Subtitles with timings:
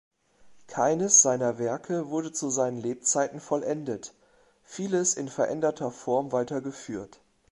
[0.65, 4.15] Keines seiner Werke wurde zu seinen Lebzeiten vollendet,
[4.63, 7.21] vieles in veränderter Form weitergeführt.